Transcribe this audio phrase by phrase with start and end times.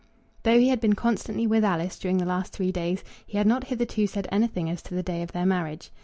[0.41, 3.65] Though he had been constantly with Alice during the last three days, he had not
[3.65, 5.91] hitherto said anything as to the day of their marriage.